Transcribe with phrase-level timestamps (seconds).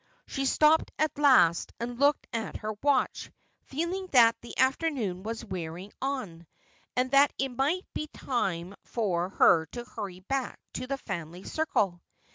[0.25, 3.29] She stopped at last, and looked at her watch,
[3.65, 6.47] feeling that the afternoon was wearing on,
[6.95, 12.01] and that it might be time for her to hurry back to the family circle.